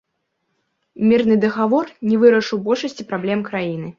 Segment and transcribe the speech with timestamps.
[1.09, 3.89] Мірны дагавор не вырашыў большасці праблем краіны.